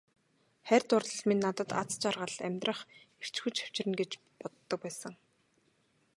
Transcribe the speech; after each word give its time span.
Хайр 0.67 0.83
дурлал 0.89 1.23
минь 1.27 1.43
надад 1.45 1.69
аз 1.81 1.89
жаргал, 2.01 2.35
амьдрах 2.47 2.79
эрч 3.21 3.35
хүч 3.41 3.55
авчирна 3.65 3.95
гэж 4.01 4.11
боддог 4.39 4.79
байсан. 4.83 5.13